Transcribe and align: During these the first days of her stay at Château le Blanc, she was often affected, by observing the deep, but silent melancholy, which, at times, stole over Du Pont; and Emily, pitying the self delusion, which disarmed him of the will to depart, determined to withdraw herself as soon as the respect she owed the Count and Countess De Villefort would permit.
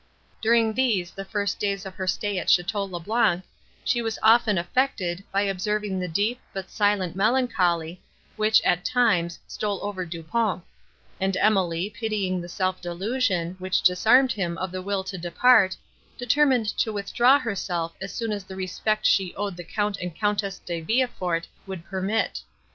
During 0.41 0.73
these 0.73 1.11
the 1.11 1.23
first 1.23 1.59
days 1.59 1.85
of 1.85 1.93
her 1.93 2.07
stay 2.07 2.39
at 2.39 2.47
Château 2.47 2.89
le 2.89 2.99
Blanc, 2.99 3.43
she 3.85 4.01
was 4.01 4.17
often 4.23 4.57
affected, 4.57 5.23
by 5.31 5.41
observing 5.43 5.99
the 5.99 6.07
deep, 6.07 6.39
but 6.53 6.71
silent 6.71 7.15
melancholy, 7.15 8.01
which, 8.35 8.63
at 8.63 8.83
times, 8.83 9.37
stole 9.47 9.79
over 9.83 10.03
Du 10.03 10.23
Pont; 10.23 10.63
and 11.19 11.37
Emily, 11.37 11.87
pitying 11.87 12.41
the 12.41 12.49
self 12.49 12.81
delusion, 12.81 13.55
which 13.59 13.83
disarmed 13.83 14.31
him 14.31 14.57
of 14.57 14.71
the 14.71 14.81
will 14.81 15.03
to 15.03 15.19
depart, 15.19 15.77
determined 16.17 16.65
to 16.79 16.91
withdraw 16.91 17.37
herself 17.37 17.93
as 18.01 18.11
soon 18.11 18.31
as 18.31 18.43
the 18.43 18.55
respect 18.55 19.05
she 19.05 19.35
owed 19.35 19.55
the 19.55 19.63
Count 19.63 19.97
and 20.01 20.15
Countess 20.15 20.57
De 20.65 20.81
Villefort 20.81 21.45
would 21.67 21.85
permit. 21.85 22.41